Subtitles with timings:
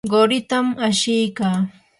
[0.11, 1.57] quritam ashikaa.